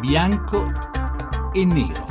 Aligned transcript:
bianco 0.00 1.50
e 1.52 1.64
nero. 1.66 2.06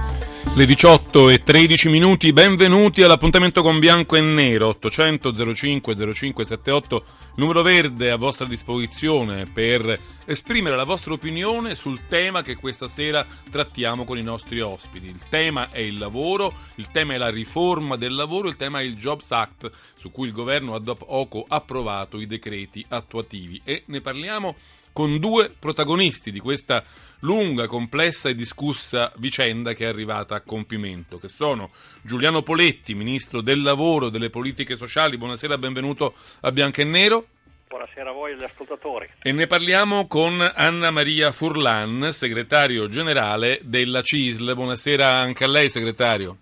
Le 0.55 0.65
18 0.65 1.29
e 1.29 1.41
13 1.41 1.89
minuti, 1.89 2.31
benvenuti 2.33 3.01
all'appuntamento 3.01 3.63
con 3.63 3.79
Bianco 3.79 4.15
e 4.15 4.21
Nero, 4.21 4.67
800 4.67 5.53
05 5.55 5.95
0578, 5.95 7.03
numero 7.35 7.63
verde 7.63 8.11
a 8.11 8.15
vostra 8.15 8.45
disposizione 8.45 9.45
per 9.45 9.99
esprimere 10.25 10.75
la 10.75 10.83
vostra 10.83 11.13
opinione 11.13 11.73
sul 11.73 12.07
tema 12.07 12.43
che 12.43 12.55
questa 12.55 12.87
sera 12.87 13.25
trattiamo 13.49 14.05
con 14.05 14.19
i 14.19 14.23
nostri 14.23 14.61
ospiti. 14.61 15.07
Il 15.07 15.23
tema 15.27 15.69
è 15.69 15.79
il 15.79 15.97
lavoro, 15.97 16.53
il 16.75 16.89
tema 16.91 17.13
è 17.13 17.17
la 17.17 17.29
riforma 17.29 17.95
del 17.95 18.13
lavoro, 18.13 18.49
il 18.49 18.55
tema 18.55 18.81
è 18.81 18.83
il 18.83 18.97
Jobs 18.97 19.31
Act 19.31 19.71
su 19.97 20.11
cui 20.11 20.27
il 20.27 20.33
governo 20.33 20.75
ha 20.75 20.79
da 20.79 20.93
poco 20.93 21.43
approvato 21.47 22.19
i 22.19 22.27
decreti 22.27 22.85
attuativi 22.87 23.59
e 23.63 23.83
ne 23.87 24.01
parliamo 24.01 24.55
con 24.91 25.17
due 25.19 25.51
protagonisti 25.57 26.31
di 26.31 26.39
questa 26.39 26.83
lunga, 27.19 27.67
complessa 27.67 28.29
e 28.29 28.35
discussa 28.35 29.11
vicenda 29.17 29.73
che 29.73 29.85
è 29.85 29.87
arrivata 29.87 30.35
a 30.35 30.41
compimento, 30.41 31.19
che 31.19 31.27
sono 31.27 31.71
Giuliano 32.01 32.41
Poletti, 32.41 32.95
ministro 32.95 33.41
del 33.41 33.61
lavoro, 33.61 34.09
delle 34.09 34.29
politiche 34.29 34.75
sociali. 34.75 35.17
Buonasera, 35.17 35.57
benvenuto 35.57 36.13
a 36.41 36.51
Bianco 36.51 36.81
e 36.81 36.85
Nero. 36.85 37.27
Buonasera 37.67 38.09
a 38.09 38.13
voi 38.13 38.31
e 38.31 38.33
agli 38.33 38.43
ascoltatori. 38.43 39.07
E 39.21 39.31
ne 39.31 39.45
parliamo 39.45 40.07
con 40.07 40.41
Anna 40.55 40.89
Maria 40.89 41.31
Furlan, 41.31 42.09
segretario 42.11 42.87
generale 42.87 43.59
della 43.63 44.01
CISL. 44.01 44.55
Buonasera 44.55 45.07
anche 45.07 45.43
a 45.43 45.47
lei, 45.47 45.69
segretario. 45.69 46.37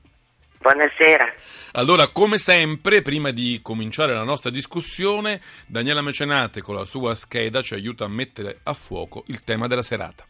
Buonasera. 0.68 1.34
Allora, 1.74 2.10
come 2.10 2.38
sempre, 2.38 3.02
prima 3.02 3.32
di 3.32 3.62
cominciare 3.64 4.14
la 4.14 4.26
nostra 4.26 4.50
discussione, 4.50 5.40
Daniela 5.66 6.02
Mecenate 6.02 6.62
con 6.62 6.76
la 6.76 6.84
sua 6.84 7.16
scheda 7.16 7.62
ci 7.62 7.74
aiuta 7.74 8.04
a 8.04 8.10
mettere 8.10 8.60
a 8.64 8.74
fuoco 8.74 9.24
il 9.28 9.46
tema 9.46 9.68
della 9.68 9.82
serata. 9.82 10.26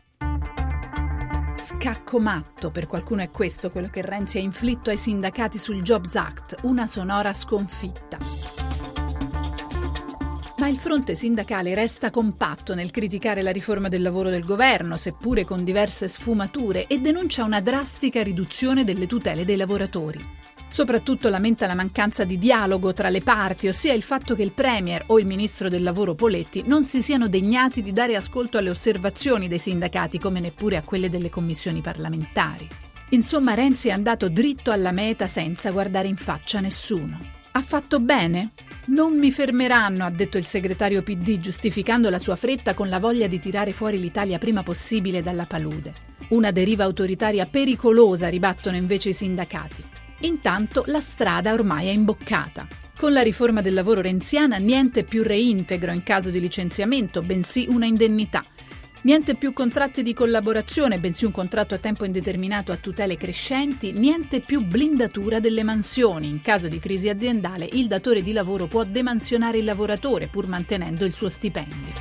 Scacco 1.55 2.19
matto, 2.19 2.69
per 2.69 2.85
qualcuno 2.85 3.23
è 3.23 3.31
questo 3.31 3.71
quello 3.71 3.89
che 3.89 4.03
Renzi 4.03 4.37
ha 4.37 4.41
inflitto 4.41 4.91
ai 4.91 4.97
sindacati 4.97 5.57
sul 5.57 5.81
Jobs 5.81 6.13
Act, 6.13 6.57
una 6.61 6.85
sonora 6.85 7.33
sconfitta. 7.33 8.66
Ma 10.57 10.67
il 10.67 10.75
fronte 10.75 11.13
sindacale 11.13 11.75
resta 11.75 12.09
compatto 12.09 12.73
nel 12.73 12.89
criticare 12.89 13.43
la 13.43 13.51
riforma 13.51 13.89
del 13.89 14.01
lavoro 14.01 14.31
del 14.31 14.43
governo, 14.43 14.97
seppure 14.97 15.45
con 15.45 15.63
diverse 15.63 16.07
sfumature, 16.07 16.87
e 16.87 16.99
denuncia 16.99 17.43
una 17.43 17.61
drastica 17.61 18.23
riduzione 18.23 18.83
delle 18.83 19.05
tutele 19.05 19.45
dei 19.45 19.55
lavoratori. 19.55 20.19
Soprattutto 20.67 21.29
lamenta 21.29 21.67
la 21.67 21.75
mancanza 21.75 22.23
di 22.23 22.39
dialogo 22.39 22.91
tra 22.91 23.09
le 23.09 23.21
parti, 23.21 23.67
ossia 23.67 23.93
il 23.93 24.01
fatto 24.01 24.33
che 24.35 24.41
il 24.41 24.51
Premier 24.51 25.03
o 25.07 25.19
il 25.19 25.27
Ministro 25.27 25.69
del 25.69 25.83
Lavoro 25.83 26.15
Poletti 26.15 26.63
non 26.65 26.85
si 26.85 27.03
siano 27.03 27.27
degnati 27.27 27.83
di 27.83 27.93
dare 27.93 28.15
ascolto 28.15 28.57
alle 28.57 28.71
osservazioni 28.71 29.47
dei 29.47 29.59
sindacati 29.59 30.17
come 30.17 30.39
neppure 30.39 30.75
a 30.75 30.83
quelle 30.83 31.09
delle 31.09 31.29
commissioni 31.29 31.81
parlamentari. 31.81 32.67
Insomma, 33.09 33.53
Renzi 33.53 33.89
è 33.89 33.91
andato 33.91 34.27
dritto 34.27 34.71
alla 34.71 34.91
meta 34.91 35.27
senza 35.27 35.71
guardare 35.71 36.07
in 36.07 36.17
faccia 36.17 36.59
nessuno. 36.59 37.17
Ha 37.51 37.61
fatto 37.61 37.99
bene? 37.99 38.51
Non 38.87 39.17
mi 39.17 39.31
fermeranno, 39.31 40.05
ha 40.05 40.09
detto 40.09 40.37
il 40.37 40.45
segretario 40.45 41.03
PD, 41.03 41.39
giustificando 41.39 42.09
la 42.09 42.19
sua 42.19 42.37
fretta 42.37 42.73
con 42.73 42.87
la 42.87 42.99
voglia 42.99 43.27
di 43.27 43.37
tirare 43.37 43.73
fuori 43.73 43.99
l'Italia 43.99 44.37
prima 44.37 44.63
possibile 44.63 45.21
dalla 45.21 45.45
palude. 45.45 45.93
Una 46.29 46.51
deriva 46.51 46.85
autoritaria 46.85 47.45
pericolosa, 47.47 48.29
ribattono 48.29 48.77
invece 48.77 49.09
i 49.09 49.13
sindacati. 49.13 49.83
Intanto 50.21 50.83
la 50.87 51.01
strada 51.01 51.51
ormai 51.51 51.87
è 51.87 51.91
imboccata. 51.91 52.65
Con 52.97 53.11
la 53.11 53.21
riforma 53.21 53.59
del 53.59 53.73
lavoro 53.73 53.99
renziana 53.99 54.55
niente 54.55 55.03
più 55.03 55.21
reintegro 55.21 55.91
in 55.91 56.03
caso 56.03 56.29
di 56.29 56.39
licenziamento, 56.39 57.21
bensì 57.21 57.65
una 57.67 57.85
indennità. 57.85 58.43
Niente 59.07 59.35
più 59.35 59.53
contratti 59.53 60.03
di 60.03 60.13
collaborazione, 60.13 60.99
bensì 60.99 61.23
un 61.23 61.31
contratto 61.31 61.73
a 61.73 61.77
tempo 61.77 62.03
indeterminato 62.03 62.73
a 62.73 62.75
tutele 62.75 63.15
crescenti, 63.15 63.93
niente 63.93 64.41
più 64.41 64.59
blindatura 64.59 65.39
delle 65.39 65.63
mansioni. 65.63 66.27
In 66.27 66.41
caso 66.41 66.67
di 66.67 66.77
crisi 66.77 67.07
aziendale, 67.07 67.69
il 67.71 67.87
datore 67.87 68.21
di 68.21 68.33
lavoro 68.33 68.67
può 68.67 68.83
demansionare 68.83 69.59
il 69.59 69.63
lavoratore 69.63 70.27
pur 70.27 70.47
mantenendo 70.47 71.05
il 71.05 71.13
suo 71.13 71.29
stipendio. 71.29 71.93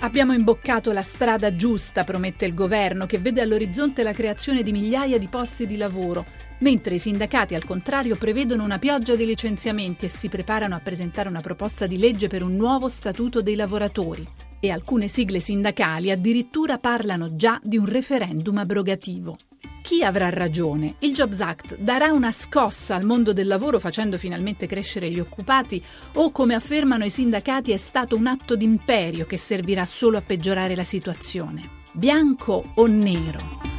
Abbiamo 0.00 0.32
imboccato 0.32 0.90
la 0.90 1.02
strada 1.02 1.54
giusta, 1.54 2.02
promette 2.02 2.46
il 2.46 2.54
governo, 2.54 3.06
che 3.06 3.18
vede 3.18 3.42
all'orizzonte 3.42 4.02
la 4.02 4.12
creazione 4.12 4.64
di 4.64 4.72
migliaia 4.72 5.18
di 5.18 5.28
posti 5.28 5.66
di 5.66 5.76
lavoro, 5.76 6.26
mentre 6.58 6.96
i 6.96 6.98
sindacati 6.98 7.54
al 7.54 7.64
contrario 7.64 8.16
prevedono 8.16 8.64
una 8.64 8.80
pioggia 8.80 9.14
di 9.14 9.24
licenziamenti 9.24 10.06
e 10.06 10.08
si 10.08 10.28
preparano 10.28 10.74
a 10.74 10.80
presentare 10.80 11.28
una 11.28 11.42
proposta 11.42 11.86
di 11.86 11.96
legge 11.96 12.26
per 12.26 12.42
un 12.42 12.56
nuovo 12.56 12.88
statuto 12.88 13.40
dei 13.40 13.54
lavoratori 13.54 14.48
e 14.60 14.70
alcune 14.70 15.08
sigle 15.08 15.40
sindacali 15.40 16.10
addirittura 16.10 16.78
parlano 16.78 17.34
già 17.34 17.58
di 17.62 17.78
un 17.78 17.86
referendum 17.86 18.58
abrogativo. 18.58 19.36
Chi 19.82 20.04
avrà 20.04 20.28
ragione? 20.28 20.96
Il 21.00 21.14
Jobs 21.14 21.40
Act 21.40 21.78
darà 21.78 22.12
una 22.12 22.30
scossa 22.30 22.94
al 22.94 23.04
mondo 23.04 23.32
del 23.32 23.46
lavoro 23.46 23.78
facendo 23.78 24.18
finalmente 24.18 24.66
crescere 24.66 25.10
gli 25.10 25.18
occupati 25.18 25.82
o, 26.14 26.30
come 26.30 26.54
affermano 26.54 27.04
i 27.04 27.10
sindacati, 27.10 27.72
è 27.72 27.78
stato 27.78 28.14
un 28.14 28.26
atto 28.26 28.54
d'imperio 28.54 29.26
che 29.26 29.38
servirà 29.38 29.86
solo 29.86 30.18
a 30.18 30.22
peggiorare 30.22 30.76
la 30.76 30.84
situazione? 30.84 31.78
Bianco 31.92 32.72
o 32.74 32.86
nero? 32.86 33.69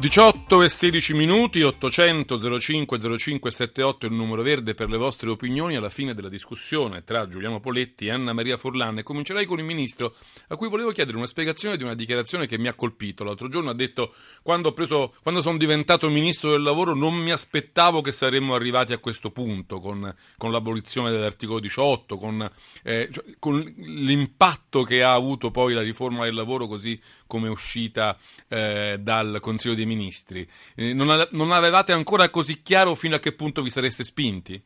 18 0.00 0.62
e 0.62 0.70
16 0.70 1.12
minuti, 1.12 1.60
800 1.60 2.58
05 2.58 3.18
05 3.18 3.50
78 3.50 4.06
il 4.06 4.12
numero 4.12 4.40
verde 4.40 4.72
per 4.72 4.88
le 4.88 4.96
vostre 4.96 5.28
opinioni 5.28 5.76
alla 5.76 5.90
fine 5.90 6.14
della 6.14 6.30
discussione 6.30 7.04
tra 7.04 7.28
Giuliano 7.28 7.60
Poletti 7.60 8.06
e 8.06 8.10
Anna 8.10 8.32
Maria 8.32 8.56
Forlan 8.56 9.02
comincerei 9.02 9.44
con 9.44 9.58
il 9.58 9.66
ministro 9.66 10.14
a 10.48 10.56
cui 10.56 10.70
volevo 10.70 10.90
chiedere 10.92 11.18
una 11.18 11.26
spiegazione 11.26 11.76
di 11.76 11.82
una 11.82 11.92
dichiarazione 11.92 12.46
che 12.46 12.56
mi 12.56 12.68
ha 12.68 12.72
colpito. 12.72 13.24
L'altro 13.24 13.48
giorno 13.48 13.68
ha 13.68 13.74
detto 13.74 14.14
quando, 14.42 14.72
preso, 14.72 15.12
quando 15.22 15.42
sono 15.42 15.58
diventato 15.58 16.08
ministro 16.08 16.52
del 16.52 16.62
lavoro 16.62 16.94
non 16.94 17.14
mi 17.16 17.30
aspettavo 17.30 18.00
che 18.00 18.10
saremmo 18.10 18.54
arrivati 18.54 18.94
a 18.94 18.98
questo 18.98 19.30
punto 19.30 19.80
con, 19.80 20.14
con 20.38 20.50
l'abolizione 20.50 21.10
dell'articolo 21.10 21.60
18, 21.60 22.16
con, 22.16 22.50
eh, 22.84 23.10
cioè, 23.12 23.22
con, 23.38 23.60
l'impatto 23.76 24.82
che 24.82 25.02
ha 25.02 25.12
avuto 25.12 25.50
poi 25.50 25.74
la 25.74 25.82
riforma 25.82 26.24
del 26.24 26.34
lavoro 26.34 26.66
così 26.66 26.98
come 27.26 27.48
è 27.48 27.50
uscita 27.50 28.16
eh, 28.48 28.96
dal 28.98 29.40
Consiglio 29.42 29.74
dei 29.74 29.82
ministri. 29.82 29.88
Eh, 30.76 30.92
non, 30.92 31.28
non, 31.32 31.52
avevate 31.52 31.92
ancora 31.92 32.28
così 32.30 32.62
chiaro 32.62 32.94
fino 32.94 33.16
a 33.16 33.18
che 33.18 33.34
punto 33.34 33.62
vi 33.62 33.70
sareste 33.70 34.04
spinti? 34.04 34.62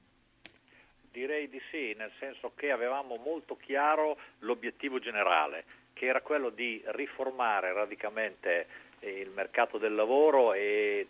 Direi 1.11 1.49
di 1.49 1.61
sì, 1.71 1.95
nel 1.97 2.11
senso 2.19 2.53
che 2.57 2.71
avevamo 2.71 3.17
molto 3.17 3.57
chiaro 3.57 4.19
l'obiettivo 4.41 4.99
generale, 4.99 5.65
che 5.93 6.07
era 6.07 6.21
quello 6.21 6.51
di 6.51 6.83
riformare 6.87 7.73
radicalmente 7.73 8.67
eh, 9.01 9.21
il 9.21 9.31
mercato 9.31 9.79
del 9.79 9.95
lavoro 9.95 10.53
e 10.53 11.07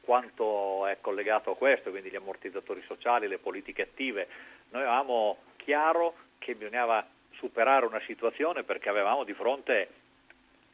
quanto 0.00 0.86
è 0.86 0.98
collegato 1.00 1.50
a 1.50 1.56
questo, 1.56 1.90
quindi 1.90 2.10
gli 2.10 2.16
ammortizzatori 2.16 2.82
sociali, 2.86 3.26
le 3.26 3.38
politiche 3.38 3.82
attive. 3.82 4.28
Noi 4.70 4.82
avevamo 4.82 5.38
chiaro 5.56 6.14
che 6.38 6.54
bisognava 6.54 7.06
superare 7.32 7.86
una 7.86 8.00
situazione 8.06 8.62
perché 8.62 8.88
avevamo 8.88 9.24
di 9.24 9.34
fronte 9.34 9.88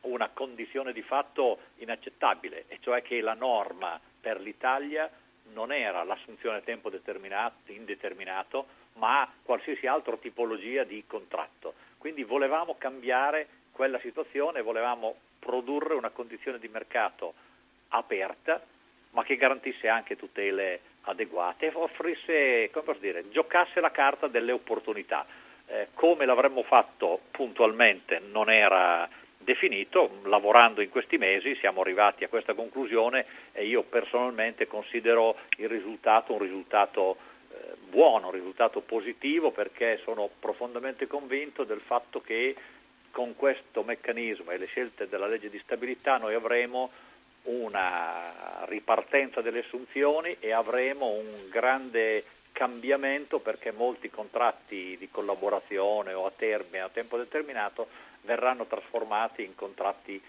una 0.02 0.30
condizione 0.32 0.92
di 0.92 1.02
fatto 1.02 1.58
inaccettabile, 1.76 2.64
e 2.68 2.78
cioè 2.80 3.02
che 3.02 3.20
la 3.20 3.34
norma 3.34 4.00
per 4.20 4.40
l'Italia 4.40 5.10
non 5.52 5.72
era 5.72 6.02
l'assunzione 6.04 6.58
a 6.58 6.62
tempo 6.62 6.90
determinato, 6.90 7.72
indeterminato, 7.72 8.66
ma 8.94 9.30
qualsiasi 9.42 9.86
altra 9.86 10.16
tipologia 10.16 10.84
di 10.84 11.04
contratto. 11.06 11.74
Quindi 11.98 12.24
volevamo 12.24 12.76
cambiare 12.78 13.48
quella 13.72 13.98
situazione, 14.00 14.62
volevamo 14.62 15.16
produrre 15.38 15.94
una 15.94 16.10
condizione 16.10 16.58
di 16.58 16.68
mercato 16.68 17.34
aperta, 17.88 18.62
ma 19.10 19.24
che 19.24 19.36
garantisse 19.36 19.88
anche 19.88 20.16
tutele 20.16 20.80
adeguate 21.02 21.70
offrisse, 21.74 22.70
come 22.70 22.84
posso 22.84 23.00
dire, 23.00 23.28
giocasse 23.30 23.80
la 23.80 23.90
carta 23.90 24.28
delle 24.28 24.52
opportunità. 24.52 25.26
Eh, 25.66 25.88
come 25.94 26.26
l'avremmo 26.26 26.62
fatto 26.64 27.20
puntualmente 27.30 28.20
non 28.30 28.50
era 28.50 29.08
definito, 29.44 30.20
lavorando 30.24 30.80
in 30.80 30.90
questi 30.90 31.18
mesi 31.18 31.54
siamo 31.56 31.80
arrivati 31.80 32.24
a 32.24 32.28
questa 32.28 32.54
conclusione 32.54 33.26
e 33.52 33.66
io 33.66 33.82
personalmente 33.82 34.66
considero 34.66 35.36
il 35.58 35.68
risultato 35.68 36.32
un 36.32 36.38
risultato 36.40 37.16
eh, 37.50 37.74
buono, 37.88 38.26
un 38.26 38.32
risultato 38.32 38.80
positivo 38.80 39.50
perché 39.50 40.00
sono 40.02 40.28
profondamente 40.38 41.06
convinto 41.06 41.64
del 41.64 41.80
fatto 41.80 42.20
che 42.20 42.54
con 43.10 43.36
questo 43.36 43.82
meccanismo 43.82 44.50
e 44.50 44.58
le 44.58 44.66
scelte 44.66 45.08
della 45.08 45.26
legge 45.26 45.50
di 45.50 45.58
stabilità 45.58 46.16
noi 46.16 46.34
avremo 46.34 46.90
una 47.44 48.64
ripartenza 48.66 49.40
delle 49.40 49.60
assunzioni 49.60 50.36
e 50.38 50.52
avremo 50.52 51.08
un 51.08 51.48
grande 51.50 52.24
cambiamento 52.52 53.40
perché 53.40 53.72
molti 53.72 54.10
contratti 54.10 54.96
di 54.98 55.08
collaborazione 55.10 56.12
o 56.12 56.26
a 56.26 56.32
termine 56.34 56.80
a 56.80 56.88
tempo 56.88 57.16
determinato 57.16 57.88
verranno 58.22 58.66
trasformati 58.66 59.42
in 59.42 59.54
contratti 59.54 60.20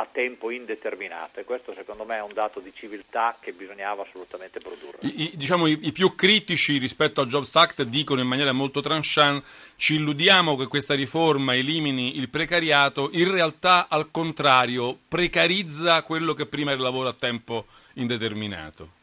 a 0.00 0.06
tempo 0.10 0.50
indeterminato 0.50 1.40
e 1.40 1.44
questo 1.44 1.72
secondo 1.72 2.04
me 2.04 2.18
è 2.18 2.22
un 2.22 2.32
dato 2.32 2.60
di 2.60 2.72
civiltà 2.72 3.36
che 3.40 3.52
bisognava 3.52 4.02
assolutamente 4.02 4.60
produrre. 4.60 4.98
I, 5.00 5.22
i, 5.22 5.36
diciamo, 5.36 5.66
i, 5.66 5.76
i 5.82 5.92
più 5.92 6.14
critici 6.14 6.78
rispetto 6.78 7.20
al 7.20 7.26
Jobs 7.26 7.52
Act 7.56 7.82
dicono 7.82 8.20
in 8.20 8.28
maniera 8.28 8.52
molto 8.52 8.80
tranchant 8.80 9.44
ci 9.74 9.96
illudiamo 9.96 10.56
che 10.56 10.68
questa 10.68 10.94
riforma 10.94 11.56
elimini 11.56 12.16
il 12.16 12.28
precariato, 12.28 13.10
in 13.12 13.30
realtà 13.32 13.88
al 13.88 14.12
contrario 14.12 14.96
precarizza 15.08 16.02
quello 16.02 16.32
che 16.32 16.46
prima 16.46 16.70
era 16.70 16.78
il 16.78 16.84
lavoro 16.84 17.08
a 17.08 17.14
tempo 17.14 17.66
indeterminato. 17.94 18.96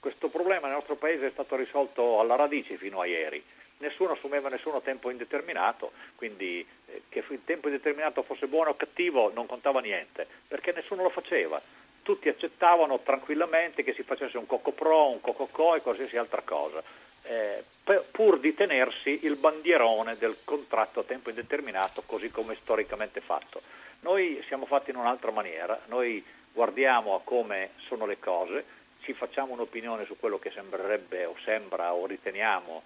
Questo 0.00 0.28
problema 0.28 0.68
nel 0.68 0.76
nostro 0.76 0.94
paese 0.94 1.26
è 1.26 1.30
stato 1.30 1.54
risolto 1.54 2.18
alla 2.18 2.36
radice 2.36 2.78
fino 2.78 3.00
a 3.00 3.06
ieri 3.06 3.44
nessuno 3.78 4.12
assumeva 4.12 4.48
nessuno 4.48 4.78
a 4.78 4.80
tempo 4.80 5.10
indeterminato, 5.10 5.92
quindi 6.16 6.66
eh, 6.86 7.02
che 7.08 7.24
il 7.28 7.44
tempo 7.44 7.68
indeterminato 7.68 8.22
fosse 8.22 8.46
buono 8.46 8.70
o 8.70 8.76
cattivo 8.76 9.32
non 9.32 9.46
contava 9.46 9.80
niente, 9.80 10.26
perché 10.48 10.72
nessuno 10.72 11.02
lo 11.02 11.10
faceva. 11.10 11.60
Tutti 12.02 12.28
accettavano 12.28 13.00
tranquillamente 13.00 13.82
che 13.82 13.92
si 13.92 14.02
facesse 14.02 14.38
un 14.38 14.46
coco 14.46 14.72
pro, 14.72 15.10
un 15.10 15.20
coco 15.20 15.46
co 15.46 15.74
e 15.74 15.82
qualsiasi 15.82 16.16
altra 16.16 16.42
cosa, 16.42 16.82
eh, 17.22 17.62
pur 18.10 18.38
di 18.40 18.54
tenersi 18.54 19.26
il 19.26 19.36
bandierone 19.36 20.16
del 20.16 20.38
contratto 20.44 21.00
a 21.00 21.04
tempo 21.04 21.28
indeterminato, 21.28 22.02
così 22.06 22.30
come 22.30 22.54
storicamente 22.54 23.20
fatto. 23.20 23.60
Noi 24.00 24.42
siamo 24.46 24.64
fatti 24.64 24.90
in 24.90 24.96
un'altra 24.96 25.32
maniera, 25.32 25.78
noi 25.86 26.24
guardiamo 26.52 27.14
a 27.14 27.20
come 27.22 27.72
sono 27.86 28.06
le 28.06 28.18
cose, 28.18 28.64
ci 29.02 29.12
facciamo 29.12 29.52
un'opinione 29.52 30.06
su 30.06 30.18
quello 30.18 30.38
che 30.38 30.50
sembrerebbe 30.50 31.26
o 31.26 31.34
sembra 31.44 31.92
o 31.92 32.06
riteniamo 32.06 32.82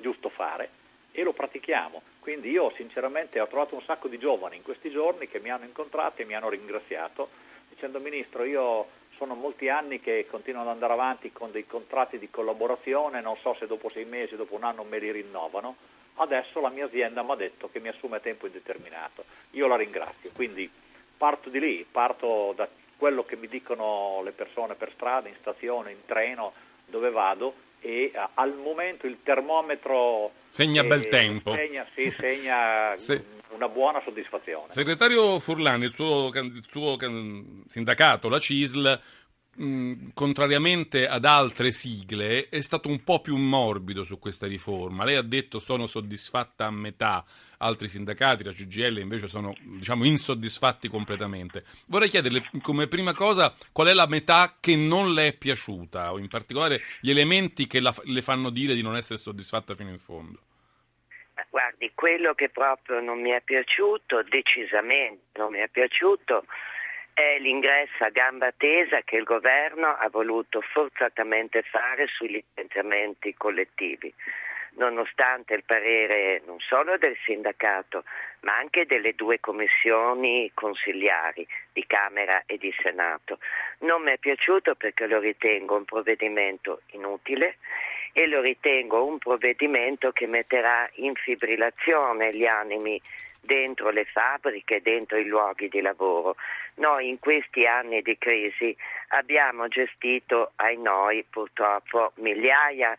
giusto 0.00 0.28
fare 0.28 0.70
e 1.12 1.22
lo 1.22 1.32
pratichiamo. 1.32 2.02
Quindi 2.20 2.50
io 2.50 2.72
sinceramente 2.76 3.40
ho 3.40 3.46
trovato 3.46 3.74
un 3.74 3.82
sacco 3.82 4.08
di 4.08 4.18
giovani 4.18 4.56
in 4.56 4.62
questi 4.62 4.90
giorni 4.90 5.28
che 5.28 5.40
mi 5.40 5.50
hanno 5.50 5.64
incontrato 5.64 6.22
e 6.22 6.24
mi 6.24 6.34
hanno 6.34 6.48
ringraziato 6.48 7.28
dicendo 7.68 8.00
Ministro 8.00 8.44
io 8.44 8.88
sono 9.16 9.34
molti 9.34 9.68
anni 9.68 10.00
che 10.00 10.26
continuo 10.30 10.62
ad 10.62 10.68
andare 10.68 10.92
avanti 10.92 11.32
con 11.32 11.50
dei 11.50 11.66
contratti 11.66 12.18
di 12.18 12.30
collaborazione, 12.30 13.20
non 13.20 13.36
so 13.36 13.54
se 13.54 13.66
dopo 13.66 13.88
sei 13.88 14.04
mesi, 14.04 14.36
dopo 14.36 14.54
un 14.54 14.64
anno 14.64 14.84
me 14.84 14.98
li 14.98 15.10
rinnovano, 15.10 15.76
adesso 16.14 16.60
la 16.60 16.70
mia 16.70 16.86
azienda 16.86 17.22
mi 17.22 17.32
ha 17.32 17.34
detto 17.36 17.68
che 17.70 17.80
mi 17.80 17.88
assume 17.88 18.16
a 18.16 18.20
tempo 18.20 18.46
indeterminato, 18.46 19.24
io 19.50 19.66
la 19.66 19.76
ringrazio, 19.76 20.30
quindi 20.34 20.70
parto 21.16 21.50
di 21.50 21.58
lì, 21.58 21.86
parto 21.90 22.52
da 22.54 22.68
quello 22.96 23.24
che 23.24 23.36
mi 23.36 23.48
dicono 23.48 24.22
le 24.24 24.32
persone 24.32 24.74
per 24.74 24.92
strada, 24.94 25.28
in 25.28 25.36
stazione, 25.40 25.92
in 25.92 26.04
treno, 26.04 26.52
dove 26.86 27.10
vado 27.10 27.54
e 27.80 28.12
uh, 28.14 28.18
al 28.34 28.54
momento 28.56 29.06
il 29.06 29.18
termometro 29.22 30.32
segna 30.48 30.82
eh, 30.82 30.86
bel 30.86 31.08
tempo. 31.08 31.52
segna, 31.52 31.86
sì, 31.94 32.12
segna 32.18 32.96
Se... 32.96 33.24
una 33.50 33.68
buona 33.68 34.00
soddisfazione. 34.04 34.66
Segretario 34.68 35.38
Furlani 35.38 35.84
il 35.84 35.92
suo, 35.92 36.30
il 36.34 36.64
suo 36.68 36.96
sindacato 37.66 38.28
la 38.28 38.38
CISL 38.38 39.00
mh, 39.58 40.10
contrariamente 40.14 41.08
ad 41.08 41.24
altre 41.24 41.72
sigle, 41.72 42.48
è 42.48 42.60
stato 42.60 42.88
un 42.88 43.02
po' 43.02 43.20
più 43.20 43.36
morbido 43.36 44.04
su 44.04 44.18
questa 44.18 44.46
riforma. 44.46 45.04
Lei 45.04 45.16
ha 45.16 45.22
detto 45.22 45.58
sono 45.58 45.86
soddisfatta 45.86 46.66
a 46.66 46.70
metà, 46.70 47.24
altri 47.58 47.88
sindacati, 47.88 48.44
la 48.44 48.52
CGL 48.52 48.98
invece 48.98 49.28
sono 49.28 49.54
diciamo, 49.62 50.04
insoddisfatti 50.04 50.88
completamente. 50.88 51.64
Vorrei 51.86 52.08
chiederle 52.08 52.50
come 52.62 52.86
prima 52.86 53.12
cosa 53.14 53.54
qual 53.72 53.88
è 53.88 53.92
la 53.92 54.06
metà 54.06 54.56
che 54.60 54.76
non 54.76 55.12
le 55.12 55.28
è 55.28 55.32
piaciuta, 55.36 56.12
o 56.12 56.18
in 56.18 56.28
particolare 56.28 56.80
gli 57.00 57.10
elementi 57.10 57.66
che 57.66 57.80
la, 57.80 57.94
le 58.04 58.22
fanno 58.22 58.50
dire 58.50 58.74
di 58.74 58.82
non 58.82 58.96
essere 58.96 59.18
soddisfatta 59.18 59.74
fino 59.74 59.90
in 59.90 59.98
fondo. 59.98 60.40
Guardi, 61.50 61.92
quello 61.94 62.34
che 62.34 62.50
proprio 62.50 63.00
non 63.00 63.20
mi 63.20 63.30
è 63.30 63.40
piaciuto, 63.42 64.22
decisamente 64.28 65.38
non 65.38 65.52
mi 65.52 65.58
è 65.58 65.68
piaciuto, 65.68 66.44
è 67.18 67.36
l'ingresso 67.40 68.04
a 68.04 68.10
gamba 68.10 68.52
tesa 68.56 69.00
che 69.02 69.16
il 69.16 69.24
governo 69.24 69.88
ha 69.88 70.08
voluto 70.08 70.60
forzatamente 70.60 71.62
fare 71.62 72.06
sui 72.06 72.28
licenziamenti 72.28 73.34
collettivi, 73.34 74.14
nonostante 74.76 75.54
il 75.54 75.64
parere 75.64 76.42
non 76.46 76.60
solo 76.60 76.96
del 76.96 77.16
sindacato, 77.24 78.04
ma 78.42 78.56
anche 78.56 78.86
delle 78.86 79.16
due 79.16 79.40
commissioni 79.40 80.48
consigliari 80.54 81.44
di 81.72 81.84
Camera 81.88 82.44
e 82.46 82.56
di 82.56 82.72
Senato. 82.80 83.40
Non 83.80 84.02
mi 84.02 84.12
è 84.12 84.18
piaciuto 84.18 84.76
perché 84.76 85.08
lo 85.08 85.18
ritengo 85.18 85.74
un 85.74 85.86
provvedimento 85.86 86.82
inutile 86.92 87.56
e 88.12 88.28
lo 88.28 88.40
ritengo 88.40 89.04
un 89.04 89.18
provvedimento 89.18 90.12
che 90.12 90.28
metterà 90.28 90.88
in 90.94 91.16
fibrillazione 91.16 92.32
gli 92.32 92.46
animi 92.46 93.02
dentro 93.48 93.88
le 93.88 94.04
fabbriche, 94.04 94.82
dentro 94.82 95.16
i 95.16 95.24
luoghi 95.24 95.68
di 95.68 95.80
lavoro. 95.80 96.36
Noi 96.74 97.08
in 97.08 97.18
questi 97.18 97.66
anni 97.66 98.02
di 98.02 98.18
crisi 98.18 98.76
abbiamo 99.08 99.66
gestito 99.68 100.52
ai 100.56 100.76
noi 100.76 101.24
purtroppo 101.28 102.12
migliaia 102.16 102.96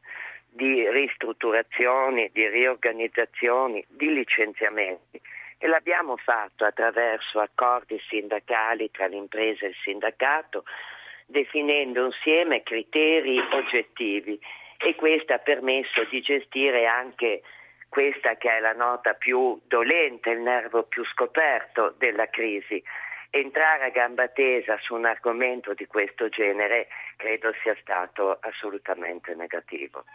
di 0.49 0.89
ristrutturazioni, 0.89 2.31
di 2.33 2.47
riorganizzazioni, 2.47 3.85
di 3.87 4.11
licenziamenti 4.11 5.21
e 5.59 5.67
l'abbiamo 5.67 6.17
fatto 6.17 6.65
attraverso 6.65 7.39
accordi 7.39 8.01
sindacali 8.09 8.89
tra 8.89 9.05
l'impresa 9.05 9.65
e 9.65 9.69
il 9.69 9.75
sindacato, 9.83 10.63
definendo 11.27 12.05
insieme 12.05 12.63
criteri 12.63 13.37
oggettivi 13.51 14.39
e 14.77 14.95
questo 14.95 15.33
ha 15.33 15.37
permesso 15.37 16.05
di 16.09 16.21
gestire 16.21 16.87
anche 16.87 17.43
questa 17.89 18.35
che 18.35 18.49
è 18.49 18.59
la 18.59 18.73
nota 18.73 19.13
più 19.13 19.59
dolente, 19.65 20.29
il 20.29 20.39
nervo 20.39 20.83
più 20.83 21.03
scoperto 21.05 21.95
della 21.97 22.27
crisi. 22.29 22.81
Entrare 23.31 23.85
a 23.85 23.89
gamba 23.89 24.27
tesa 24.27 24.77
su 24.79 24.95
un 24.95 25.05
argomento 25.05 25.73
di 25.73 25.85
questo 25.85 26.29
genere 26.29 26.87
credo 27.15 27.53
sia 27.61 27.75
stato 27.81 28.37
assolutamente 28.41 29.35
negativo. 29.35 30.05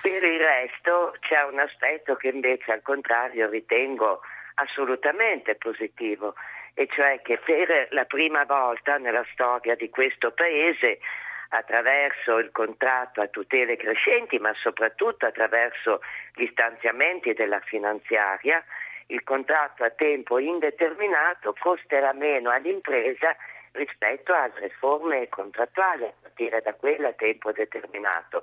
Per 0.00 0.22
il 0.22 0.40
resto 0.40 1.14
c'è 1.20 1.42
un 1.42 1.58
aspetto 1.58 2.16
che 2.16 2.28
invece 2.28 2.72
al 2.72 2.82
contrario 2.82 3.50
ritengo 3.50 4.20
assolutamente 4.54 5.54
positivo, 5.56 6.34
e 6.72 6.86
cioè 6.92 7.20
che 7.22 7.38
per 7.38 7.88
la 7.90 8.04
prima 8.04 8.44
volta 8.44 8.96
nella 8.96 9.24
storia 9.32 9.74
di 9.74 9.90
questo 9.90 10.30
Paese 10.32 10.98
attraverso 11.48 12.38
il 12.38 12.50
contratto 12.50 13.20
a 13.20 13.28
tutele 13.28 13.76
crescenti, 13.76 14.38
ma 14.38 14.52
soprattutto 14.54 15.26
attraverso 15.26 16.00
gli 16.34 16.46
stanziamenti 16.46 17.32
della 17.32 17.60
finanziaria, 17.60 18.64
il 19.08 19.22
contratto 19.22 19.84
a 19.84 19.90
tempo 19.90 20.38
indeterminato 20.38 21.54
costerà 21.58 22.12
meno 22.12 22.50
all'impresa 22.50 23.36
rispetto 23.72 24.32
a 24.32 24.42
altre 24.42 24.70
forme 24.70 25.28
contrattuali, 25.28 26.04
a 26.04 26.12
partire 26.20 26.60
da 26.62 26.74
quella 26.74 27.08
a 27.08 27.12
tempo 27.12 27.52
determinato. 27.52 28.42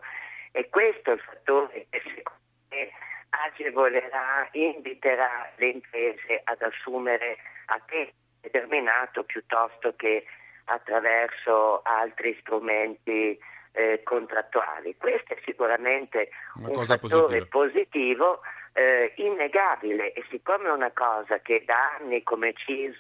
E 0.51 0.69
questo 0.69 1.11
è 1.11 1.13
il 1.13 1.19
fattore 1.19 1.88
che 1.89 2.01
secondo 2.15 2.39
me 2.69 2.89
agevolerà, 3.29 4.47
inviterà 4.51 5.51
le 5.55 5.67
imprese 5.67 6.41
ad 6.44 6.61
assumere 6.61 7.38
a 7.65 7.81
tempo 7.86 8.13
determinato 8.41 9.24
piuttosto 9.24 9.95
che 9.95 10.25
attraverso 10.65 11.82
altri 11.84 12.38
strumenti 12.41 13.38
eh, 13.74 14.01
contrattuali. 14.03 14.96
Questo 14.98 15.34
è 15.34 15.38
sicuramente 15.43 16.29
una 16.55 16.79
un 16.79 16.86
fattore 16.86 17.46
positiva. 17.46 17.46
positivo 17.50 18.41
eh, 18.74 19.13
innegabile 19.17 20.13
e 20.13 20.24
siccome 20.29 20.67
è 20.67 20.72
una 20.72 20.91
cosa 20.91 21.39
che 21.39 21.63
da 21.65 21.98
anni 22.00 22.24
come 22.24 22.53
CIS 22.53 22.98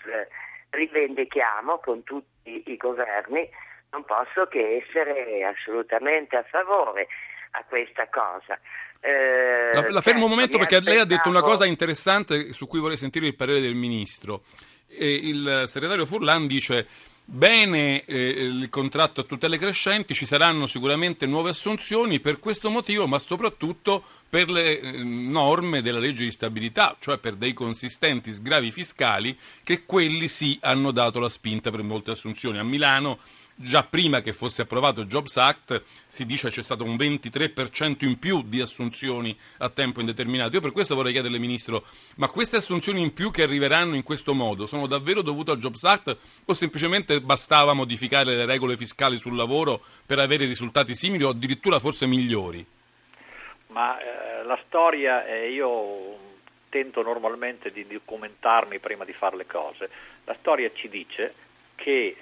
rivendichiamo 0.69 1.79
con 1.79 2.03
tutti 2.03 2.63
i 2.65 2.77
governi, 2.77 3.47
non 3.91 4.03
posso 4.05 4.47
che 4.47 4.83
essere 4.83 5.43
assolutamente 5.43 6.35
a 6.35 6.43
favore 6.43 7.07
a 7.51 7.63
questa 7.67 8.07
cosa. 8.09 8.59
Eh, 8.99 9.71
la, 9.73 9.89
la 9.89 10.01
fermo 10.01 10.23
un 10.23 10.31
momento 10.31 10.57
perché 10.57 10.77
aspettavo... 10.77 10.97
lei 10.97 11.05
ha 11.05 11.17
detto 11.17 11.29
una 11.29 11.41
cosa 11.41 11.65
interessante 11.65 12.53
su 12.53 12.67
cui 12.67 12.79
vorrei 12.79 12.97
sentire 12.97 13.27
il 13.27 13.35
parere 13.35 13.59
del 13.59 13.75
Ministro. 13.75 14.43
E 14.87 15.11
il 15.11 15.63
segretario 15.65 16.05
Furlan 16.05 16.47
dice 16.47 16.87
Bene 17.25 18.03
eh, 18.03 18.17
il 18.17 18.67
contratto 18.69 19.21
a 19.21 19.23
tutele 19.23 19.57
crescenti, 19.57 20.13
ci 20.13 20.25
saranno 20.25 20.67
sicuramente 20.67 21.25
nuove 21.25 21.51
assunzioni 21.51 22.19
per 22.19 22.37
questo 22.37 22.69
motivo, 22.69 23.07
ma 23.07 23.17
soprattutto 23.17 24.03
per 24.27 24.49
le 24.49 24.79
eh, 24.79 25.03
norme 25.03 25.81
della 25.81 25.99
legge 25.99 26.25
di 26.25 26.31
stabilità, 26.31 26.97
cioè 26.99 27.19
per 27.19 27.35
dei 27.35 27.53
consistenti 27.53 28.33
sgravi 28.33 28.71
fiscali 28.71 29.37
che 29.63 29.85
quelli 29.85 30.27
sì 30.27 30.59
hanno 30.61 30.91
dato 30.91 31.19
la 31.19 31.29
spinta 31.29 31.71
per 31.71 31.81
molte 31.81 32.11
assunzioni. 32.11 32.59
A 32.59 32.63
Milano 32.63 33.19
già 33.55 33.83
prima 33.83 34.21
che 34.21 34.33
fosse 34.33 34.63
approvato 34.63 35.01
il 35.01 35.07
Jobs 35.07 35.37
Act 35.37 35.83
si 36.07 36.25
dice 36.25 36.49
c'è 36.49 36.61
stato 36.61 36.83
un 36.83 36.95
23% 36.95 38.05
in 38.05 38.17
più 38.19 38.43
di 38.43 38.61
assunzioni 38.61 39.37
a 39.59 39.69
tempo 39.69 39.99
indeterminato. 39.99 40.55
Io 40.55 40.61
per 40.61 40.71
questo 40.71 40.95
vorrei 40.95 41.13
chiederle, 41.13 41.39
Ministro, 41.39 41.83
ma 42.17 42.27
queste 42.29 42.57
assunzioni 42.57 43.01
in 43.01 43.13
più 43.13 43.31
che 43.31 43.43
arriveranno 43.43 43.95
in 43.95 44.03
questo 44.03 44.33
modo 44.33 44.65
sono 44.65 44.87
davvero 44.87 45.21
dovute 45.21 45.51
al 45.51 45.57
Jobs 45.57 45.83
Act 45.83 46.17
o 46.45 46.53
semplicemente 46.53 47.21
bastava 47.21 47.73
modificare 47.73 48.35
le 48.35 48.45
regole 48.45 48.77
fiscali 48.77 49.17
sul 49.17 49.35
lavoro 49.35 49.81
per 50.05 50.19
avere 50.19 50.45
risultati 50.45 50.95
simili 50.95 51.23
o 51.23 51.29
addirittura 51.29 51.79
forse 51.79 52.05
migliori? 52.05 52.65
Ma 53.67 53.97
eh, 53.99 54.43
la 54.43 54.59
storia, 54.67 55.25
eh, 55.25 55.51
io 55.51 56.17
tento 56.69 57.01
normalmente 57.01 57.71
di 57.71 57.85
documentarmi 57.85 58.79
prima 58.79 59.05
di 59.05 59.13
fare 59.13 59.35
le 59.35 59.45
cose, 59.45 59.89
la 60.25 60.35
storia 60.39 60.71
ci 60.73 60.89
dice 60.89 61.33
che 61.75 62.15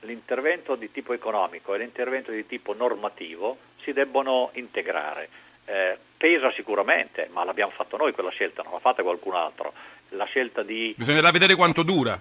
l'intervento 0.00 0.74
di 0.76 0.90
tipo 0.90 1.12
economico 1.12 1.74
e 1.74 1.78
l'intervento 1.78 2.30
di 2.30 2.46
tipo 2.46 2.74
normativo 2.74 3.58
si 3.82 3.92
debbono 3.92 4.50
integrare. 4.54 5.28
Eh, 5.64 5.98
pesa 6.16 6.50
sicuramente, 6.52 7.28
ma 7.30 7.44
l'abbiamo 7.44 7.72
fatto 7.72 7.96
noi 7.96 8.12
quella 8.12 8.30
scelta, 8.30 8.62
non 8.62 8.72
l'ha 8.72 8.78
fatta 8.78 9.02
qualcun 9.02 9.34
altro. 9.34 9.72
La 10.10 10.24
scelta 10.24 10.62
di... 10.62 10.94
Bisognerà 10.96 11.30
vedere 11.30 11.54
quanto 11.54 11.82
dura. 11.82 12.18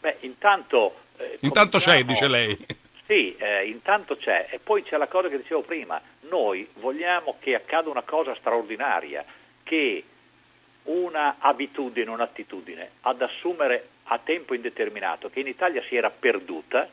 Beh, 0.00 0.16
intanto... 0.20 0.94
Eh, 1.16 1.38
intanto 1.40 1.78
c'è, 1.78 2.02
dice 2.04 2.28
lei. 2.28 2.56
Sì, 3.06 3.34
eh, 3.36 3.66
intanto 3.66 4.16
c'è. 4.16 4.48
E 4.50 4.58
poi 4.58 4.82
c'è 4.82 4.96
la 4.96 5.06
cosa 5.06 5.28
che 5.28 5.38
dicevo 5.38 5.62
prima. 5.62 6.00
Noi 6.28 6.68
vogliamo 6.74 7.36
che 7.38 7.54
accada 7.54 7.88
una 7.88 8.02
cosa 8.02 8.34
straordinaria, 8.34 9.24
che 9.62 10.04
una 10.84 11.36
abitudine, 11.38 12.10
un'attitudine 12.10 12.90
ad 13.02 13.22
assumere 13.22 13.88
a 14.10 14.18
tempo 14.18 14.54
indeterminato, 14.54 15.30
che 15.30 15.40
in 15.40 15.46
Italia 15.46 15.82
si 15.82 15.96
era 15.96 16.10
perduta, 16.10 16.88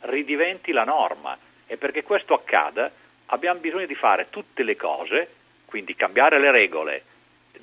ridiventi 0.00 0.72
la 0.72 0.84
norma. 0.84 1.36
E 1.66 1.76
perché 1.76 2.02
questo 2.02 2.34
accada 2.34 2.90
abbiamo 3.26 3.60
bisogno 3.60 3.86
di 3.86 3.94
fare 3.94 4.26
tutte 4.30 4.62
le 4.62 4.76
cose, 4.76 5.28
quindi 5.64 5.94
cambiare 5.94 6.38
le 6.38 6.50
regole, 6.50 7.04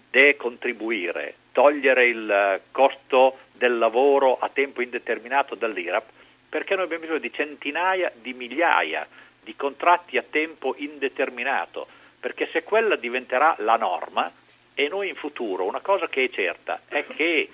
decontribuire, 0.09 1.35
togliere 1.51 2.07
il 2.07 2.61
costo 2.71 3.39
del 3.51 3.77
lavoro 3.77 4.39
a 4.39 4.49
tempo 4.49 4.81
indeterminato 4.81 5.55
dall'IRAP, 5.55 6.09
perché 6.49 6.73
noi 6.75 6.85
abbiamo 6.85 7.03
bisogno 7.03 7.19
di 7.19 7.31
centinaia 7.31 8.11
di 8.15 8.33
migliaia 8.33 9.07
di 9.43 9.55
contratti 9.55 10.17
a 10.17 10.23
tempo 10.27 10.73
indeterminato, 10.77 11.87
perché 12.19 12.49
se 12.51 12.63
quella 12.63 12.95
diventerà 12.95 13.55
la 13.59 13.75
norma 13.75 14.31
e 14.73 14.87
noi 14.87 15.09
in 15.09 15.15
futuro 15.15 15.65
una 15.65 15.81
cosa 15.81 16.07
che 16.07 16.23
è 16.23 16.29
certa 16.29 16.81
è 16.87 17.05
che 17.05 17.49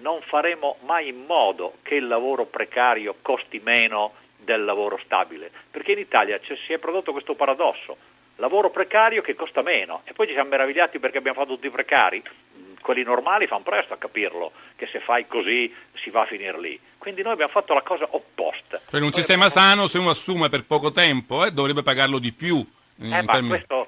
non 0.00 0.20
faremo 0.22 0.76
mai 0.84 1.08
in 1.08 1.24
modo 1.26 1.74
che 1.82 1.94
il 1.96 2.06
lavoro 2.06 2.46
precario 2.46 3.16
costi 3.22 3.60
meno 3.62 4.14
del 4.36 4.64
lavoro 4.64 4.98
stabile, 5.04 5.50
perché 5.70 5.92
in 5.92 5.98
Italia 5.98 6.40
si 6.42 6.72
è 6.72 6.78
prodotto 6.78 7.12
questo 7.12 7.34
paradosso, 7.34 7.96
lavoro 8.36 8.70
precario 8.70 9.22
che 9.22 9.34
costa 9.34 9.62
meno 9.62 10.02
e 10.04 10.12
poi 10.12 10.26
ci 10.26 10.32
siamo 10.32 10.48
meravigliati 10.48 10.98
perché 10.98 11.18
abbiamo 11.18 11.40
fatto 11.40 11.54
tutti 11.54 11.66
i 11.66 11.70
precari, 11.70 12.22
mm, 12.22 12.74
quelli 12.80 13.02
normali 13.02 13.46
fanno 13.46 13.62
presto 13.62 13.94
a 13.94 13.98
capirlo 13.98 14.52
che 14.76 14.88
se 14.90 15.00
fai 15.00 15.26
così 15.26 15.74
si 16.02 16.10
va 16.10 16.22
a 16.22 16.26
finire 16.26 16.58
lì. 16.58 16.80
Quindi 16.96 17.22
noi 17.22 17.32
abbiamo 17.32 17.52
fatto 17.52 17.74
la 17.74 17.82
cosa 17.82 18.06
opposta. 18.10 18.80
Per 18.90 19.02
un 19.02 19.12
sistema 19.12 19.46
abbiamo... 19.46 19.68
sano 19.68 19.86
se 19.86 19.98
uno 19.98 20.10
assume 20.10 20.48
per 20.48 20.64
poco 20.64 20.90
tempo 20.90 21.44
eh, 21.44 21.50
dovrebbe 21.50 21.82
pagarlo 21.82 22.18
di 22.18 22.32
più. 22.32 22.64
Eh, 23.00 23.22
ma 23.22 23.40
questo, 23.46 23.82
eh, 23.82 23.87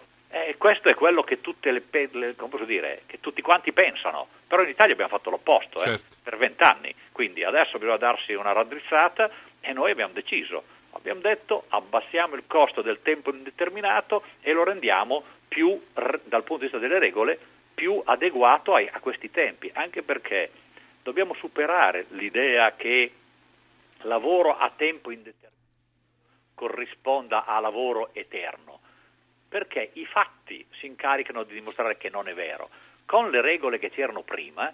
questo, 0.61 0.91
è 0.91 0.95
quello 0.95 1.23
che, 1.23 1.41
le, 1.63 1.83
le, 2.11 2.35
dire, 2.67 3.05
che, 3.07 3.19
tutti 3.19 3.41
quanti 3.41 3.73
pensano, 3.73 4.29
però 4.47 4.63
in 4.63 4.69
Italia 4.69 4.93
abbiamo 4.93 5.11
fatto 5.11 5.31
l'opposto 5.31 5.81
eh, 5.81 5.87
certo. 5.87 6.17
per 6.23 6.37
vent'anni, 6.37 6.95
quindi 7.13 7.45
adesso 7.45 7.79
bisogna 7.79 7.97
darsi 7.97 8.35
una 8.35 8.53
raddrizzata 8.53 9.31
e 9.59 9.73
noi 9.73 9.91
abbiamo 9.91 10.13
deciso, 10.13 10.65
abbiamo 10.91 11.23
detto 11.23 11.65
abbassiamo 11.69 12.35
il 12.35 12.45
costo 12.47 12.83
del 12.83 13.01
tempo 13.01 13.33
indeterminato 13.33 14.23
e 14.43 14.53
lo 14.53 14.63
rendiamo 14.63 15.25
più, 15.49 15.83
dal 15.95 16.45
punto 16.45 16.57
di 16.57 16.63
vista 16.65 16.77
delle 16.77 16.99
regole, 16.99 17.39
più 17.73 18.03
adeguato 18.05 18.75
ai, 18.75 18.87
a 18.93 19.01
questi 19.01 19.31
tempi, 19.31 19.71
anche 19.73 20.03
perché 20.03 20.51
dobbiamo 21.03 21.33
superare 21.33 22.05
l'idea 22.11 22.75
che 22.77 23.11
lavoro 24.03 24.59
a 24.59 24.71
tempo 24.77 25.11
indeterminato 25.11 25.49
corrisponda 26.55 27.47
a 27.47 27.59
lavoro 27.61 28.11
eterno, 28.13 28.81
perché 29.51 29.91
i 29.95 30.07
fatti 30.07 30.65
si 30.79 30.87
incaricano 30.87 31.43
di 31.43 31.55
dimostrare 31.55 31.97
che 31.99 32.09
non 32.09 32.29
è 32.29 32.35
vero. 32.35 32.71
Con 33.05 33.31
le 33.31 33.41
regole 33.41 33.81
che 33.81 33.91
c'erano 33.91 34.23
prima, 34.23 34.73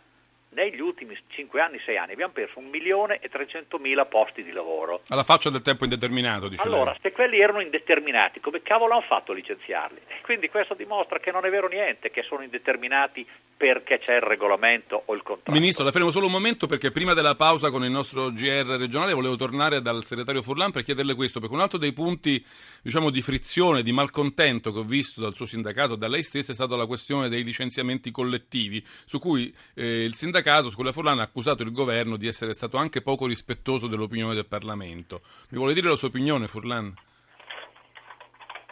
negli 0.56 0.80
ultimi 0.80 1.14
5 1.28 1.60
anni, 1.60 1.78
6 1.84 1.98
anni 1.98 2.12
abbiamo 2.12 2.32
perso 2.32 2.58
1 2.58 2.68
milione 2.68 3.18
e 3.20 3.28
300 3.28 3.76
mila 3.78 4.06
posti 4.06 4.42
di 4.42 4.52
lavoro. 4.52 5.02
Alla 5.08 5.22
faccia 5.22 5.50
del 5.50 5.60
tempo 5.60 5.84
indeterminato, 5.84 6.48
dice 6.48 6.62
Allora, 6.62 6.92
lei. 6.92 7.00
se 7.02 7.12
quelli 7.12 7.38
erano 7.38 7.60
indeterminati, 7.60 8.40
come 8.40 8.62
cavolo 8.62 8.94
hanno 8.94 9.02
fatto 9.02 9.32
a 9.32 9.34
licenziarli? 9.34 10.00
Quindi 10.22 10.48
questo 10.48 10.72
dimostra 10.72 11.18
che 11.18 11.30
non 11.30 11.44
è 11.44 11.50
vero 11.50 11.68
niente, 11.68 12.10
che 12.10 12.22
sono 12.22 12.42
indeterminati 12.42 13.26
perché 13.56 13.98
c'è 13.98 14.16
il 14.16 14.22
regolamento 14.22 15.02
o 15.06 15.14
il 15.14 15.22
contratto. 15.22 15.52
Ministro, 15.52 15.84
la 15.84 15.90
fermo 15.90 16.10
solo 16.10 16.26
un 16.26 16.32
momento 16.32 16.66
perché 16.66 16.90
prima 16.90 17.14
della 17.14 17.34
pausa 17.34 17.70
con 17.70 17.84
il 17.84 17.90
nostro 17.90 18.30
GR 18.30 18.66
regionale 18.78 19.14
volevo 19.14 19.36
tornare 19.36 19.80
dal 19.80 20.04
segretario 20.04 20.42
Furlan 20.42 20.72
per 20.72 20.84
chiederle 20.84 21.14
questo, 21.14 21.38
perché 21.38 21.54
un 21.54 21.60
altro 21.60 21.78
dei 21.78 21.92
punti 21.92 22.44
diciamo, 22.82 23.10
di 23.10 23.20
frizione, 23.22 23.82
di 23.82 23.92
malcontento 23.92 24.72
che 24.72 24.78
ho 24.78 24.82
visto 24.82 25.20
dal 25.20 25.34
suo 25.34 25.46
sindacato 25.46 25.94
e 25.94 25.96
da 25.98 26.08
lei 26.08 26.22
stessa 26.22 26.52
è 26.52 26.54
stata 26.54 26.76
la 26.76 26.86
questione 26.86 27.28
dei 27.28 27.44
licenziamenti 27.44 28.10
collettivi, 28.10 28.82
su 28.84 29.18
cui 29.18 29.54
eh, 29.74 30.04
il 30.04 30.14
sindacato, 30.14 30.44
su 30.70 30.74
cui 30.74 30.84
la 30.84 30.92
Furlan 30.92 31.18
ha 31.18 31.22
accusato 31.22 31.62
il 31.62 31.72
governo 31.72 32.16
di 32.16 32.26
essere 32.26 32.52
stato 32.52 32.76
anche 32.76 33.02
poco 33.02 33.26
rispettoso 33.26 33.86
dell'opinione 33.86 34.34
del 34.34 34.46
Parlamento. 34.46 35.20
Mi 35.50 35.58
vuole 35.58 35.74
dire 35.74 35.88
la 35.88 35.96
sua 35.96 36.08
opinione, 36.08 36.46
Furlan? 36.46 36.94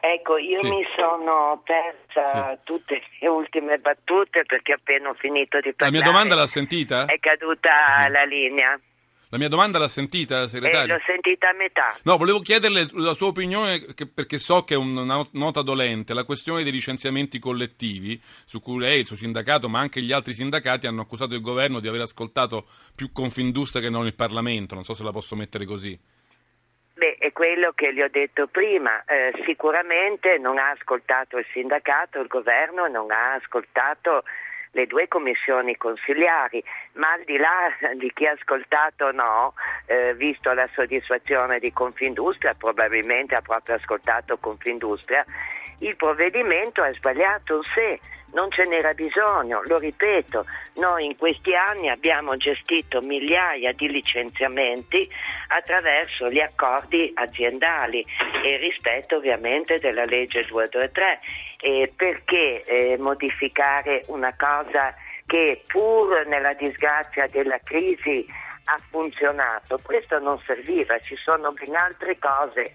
Ecco, 0.01 0.37
io 0.37 0.59
sì. 0.59 0.69
mi 0.69 0.85
sono 0.95 1.63
persa 1.65 2.51
sì. 2.51 2.59
tutte 2.63 3.03
le 3.21 3.29
ultime 3.29 3.79
battute 3.79 4.45
perché 4.45 4.75
appena 4.75 5.09
ho 5.09 5.15
finito 5.15 5.61
di 5.61 5.73
parlare. 5.73 5.91
La 5.97 6.03
mia 6.03 6.03
domanda 6.03 6.35
l'ha 6.35 6.47
sentita? 6.47 7.07
È 7.07 7.19
caduta 7.19 7.71
sì. 8.05 8.11
la 8.11 8.25
linea. 8.25 8.79
La 9.35 9.41
mia 9.41 9.49
domanda 9.49 9.81
l'ha 9.81 9.89
sentita, 9.89 10.47
segretario? 10.47 10.95
Eh, 10.95 10.97
l'ho 10.97 11.03
sentita 11.05 11.49
a 11.49 11.55
metà. 11.55 11.97
No, 12.05 12.17
volevo 12.17 12.39
chiederle 12.39 12.87
la 12.93 13.15
sua 13.15 13.27
opinione, 13.27 13.85
perché 14.15 14.39
so 14.39 14.63
che 14.63 14.75
è 14.75 14.77
una 14.77 15.27
nota 15.33 15.61
dolente, 15.61 16.15
la 16.15 16.23
questione 16.23 16.63
dei 16.63 16.71
licenziamenti 16.71 17.41
collettivi, 17.41 18.17
su 18.23 18.61
cui 18.61 18.79
lei, 18.79 19.01
il 19.01 19.07
suo 19.07 19.17
sindacato, 19.17 19.69
ma 19.69 19.81
anche 19.81 20.03
gli 20.03 20.13
altri 20.13 20.35
sindacati 20.35 20.87
hanno 20.87 21.01
accusato 21.01 21.35
il 21.35 21.41
governo 21.41 21.81
di 21.81 21.89
aver 21.89 22.03
ascoltato 22.03 22.65
più 22.95 23.11
Confindustria 23.11 23.83
che 23.83 23.91
non 23.91 24.07
il 24.07 24.15
Parlamento. 24.15 24.77
Non 24.77 24.85
so 24.85 24.95
se 24.95 25.03
la 25.03 25.11
posso 25.11 25.35
mettere 25.35 25.65
così. 25.65 25.99
Beh, 26.95 27.17
è 27.19 27.33
quello 27.33 27.73
che 27.75 27.93
gli 27.93 28.03
ho 28.03 28.09
detto 28.09 28.47
prima, 28.47 29.03
eh, 29.03 29.33
sicuramente 29.45 30.39
non 30.39 30.59
ha 30.59 30.71
ascoltato 30.71 31.39
il 31.39 31.47
sindacato, 31.53 32.21
il 32.21 32.29
governo 32.29 32.87
non 32.87 33.11
ha 33.11 33.33
ascoltato 33.33 34.23
le 34.75 34.87
due 34.87 35.09
commissioni 35.09 35.77
consigliari, 35.77 36.63
ma 36.95 37.13
al 37.13 37.25
di 37.25 37.37
là 37.37 37.69
di 37.97 38.11
chi 38.13 38.27
ha 38.27 38.33
ascoltato 38.33 39.11
no, 39.13 39.55
eh, 39.87 40.15
visto 40.15 40.53
la 40.53 40.69
soddisfazione 40.75 41.59
di 41.59 41.73
Confindustria, 41.73 42.55
probabilmente 42.55 43.35
ha 43.35 43.41
proprio 43.41 43.77
ascoltato 43.77 44.37
Confindustria, 44.39 45.25
il 45.81 45.97
provvedimento 45.97 46.85
è 46.85 46.93
sbagliato 46.95 47.63
se 47.75 47.99
non 48.35 48.51
ce 48.51 48.65
n'era 48.65 48.95
bisogno, 48.95 49.63
lo 49.65 49.79
ripeto, 49.79 50.45
noi 50.75 51.07
in 51.07 51.17
questi 51.17 51.55
anni 51.55 51.89
abbiamo 51.89 52.37
gestito 52.37 53.01
migliaia 53.01 53.73
di 53.73 53.89
licenziamenti 53.89 55.09
attraverso 55.49 56.29
gli 56.31 56.41
accordi 56.41 57.13
aziendali 57.15 58.05
e 58.43 58.57
rispetto 58.57 59.17
ovviamente 59.17 59.79
della 59.79 60.05
legge 60.05 60.45
223. 60.47 61.21
Eh, 61.67 61.91
perché 61.97 62.63
eh, 62.67 62.99
modificare 62.99 64.05
una 64.09 64.35
cosa 64.37 64.95
che 65.25 65.65
pur 65.67 66.27
nella 66.27 66.53
disgrazia 66.53 67.27
della 67.29 67.59
crisi 67.65 68.27
ha 68.65 68.79
funzionato? 68.91 69.81
Questo 69.83 70.19
non 70.19 70.39
serviva, 70.45 70.99
ci 70.99 71.17
sono 71.17 71.53
ben 71.53 71.75
altre 71.75 72.19
cose 72.19 72.75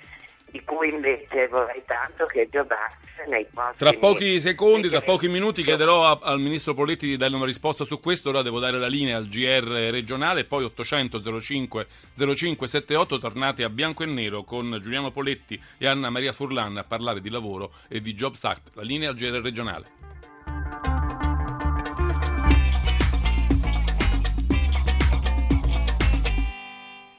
di 0.52 0.64
cui 0.64 0.90
invece 0.90 1.48
vorrei 1.48 1.84
tanto 1.86 2.26
che 2.26 2.48
giovasse 2.50 3.26
nei 3.28 3.46
prossimi 3.52 3.76
Tra 3.78 3.94
pochi 3.94 4.40
secondi, 4.40 4.90
tra 4.90 5.02
pochi 5.02 5.28
minuti 5.28 5.64
chiederò 5.64 6.06
a, 6.06 6.20
al 6.22 6.40
Ministro 6.40 6.74
Poletti 6.74 7.08
di 7.08 7.18
dare 7.18 7.36
una 7.36 7.46
risposta 7.46 7.84
su 7.84 8.00
questo, 8.00 8.30
ora 8.30 8.42
devo 8.42 8.60
dare 8.60 8.78
la 8.80 8.88
linea 8.88 9.18
al 9.18 9.28
GR 9.28 9.90
regionale, 9.92 10.46
poi 10.46 10.64
800 10.64 11.40
05 11.40 11.88
0578 12.16 13.20
tornate 13.20 13.64
a 13.64 13.70
bianco 13.70 14.04
e 14.04 14.08
nero 14.08 14.44
con 14.44 14.80
Giuliano 14.82 15.12
Poletti 15.12 15.60
e 15.78 15.88
Anna 15.88 16.10
Maria 16.10 16.32
Furlan 16.32 16.78
a 16.78 16.84
parlare 16.84 17.22
di 17.22 17.30
lavoro 17.30 17.72
e 17.88 18.02
di 18.02 18.14
Jobs 18.14 18.44
Act, 18.44 18.72
la 18.74 18.84
linea 18.84 19.10
al 19.10 19.16
GR 19.16 19.42
regionale. 19.42 19.99